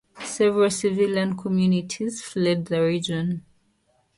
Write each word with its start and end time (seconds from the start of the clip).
Several 0.25 0.71
civilian 0.71 1.37
communities 1.37 2.23
fled 2.23 2.65
the 2.65 2.81
region. 2.81 3.45